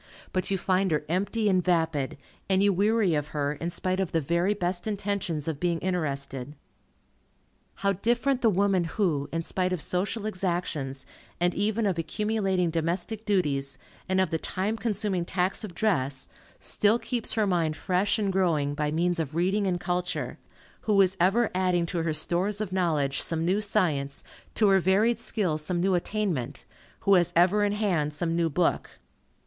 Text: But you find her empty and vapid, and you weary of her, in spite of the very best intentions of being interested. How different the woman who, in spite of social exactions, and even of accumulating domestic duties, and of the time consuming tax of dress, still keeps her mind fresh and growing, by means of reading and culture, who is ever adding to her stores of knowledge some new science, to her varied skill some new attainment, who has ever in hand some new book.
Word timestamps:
But 0.33 0.49
you 0.49 0.57
find 0.57 0.89
her 0.89 1.05
empty 1.07 1.47
and 1.47 1.63
vapid, 1.63 2.17
and 2.49 2.63
you 2.63 2.73
weary 2.73 3.13
of 3.13 3.27
her, 3.37 3.53
in 3.53 3.69
spite 3.69 3.99
of 3.99 4.11
the 4.13 4.19
very 4.19 4.55
best 4.55 4.87
intentions 4.87 5.47
of 5.47 5.59
being 5.59 5.77
interested. 5.81 6.55
How 7.75 7.93
different 7.93 8.41
the 8.41 8.49
woman 8.49 8.85
who, 8.85 9.29
in 9.31 9.43
spite 9.43 9.71
of 9.71 9.79
social 9.79 10.25
exactions, 10.25 11.05
and 11.39 11.53
even 11.53 11.85
of 11.85 11.99
accumulating 11.99 12.71
domestic 12.71 13.25
duties, 13.27 13.77
and 14.09 14.19
of 14.19 14.31
the 14.31 14.39
time 14.39 14.75
consuming 14.75 15.23
tax 15.23 15.63
of 15.63 15.75
dress, 15.75 16.27
still 16.59 16.97
keeps 16.97 17.33
her 17.33 17.45
mind 17.45 17.75
fresh 17.77 18.17
and 18.17 18.33
growing, 18.33 18.73
by 18.73 18.89
means 18.89 19.19
of 19.19 19.35
reading 19.35 19.67
and 19.67 19.79
culture, 19.79 20.39
who 20.81 20.99
is 20.99 21.15
ever 21.19 21.51
adding 21.53 21.85
to 21.85 22.01
her 22.01 22.13
stores 22.15 22.59
of 22.59 22.71
knowledge 22.73 23.21
some 23.21 23.45
new 23.45 23.61
science, 23.61 24.23
to 24.55 24.67
her 24.69 24.79
varied 24.79 25.19
skill 25.19 25.59
some 25.59 25.79
new 25.79 25.93
attainment, 25.93 26.65
who 27.01 27.13
has 27.13 27.31
ever 27.35 27.63
in 27.63 27.73
hand 27.73 28.15
some 28.15 28.35
new 28.35 28.49
book. 28.49 28.97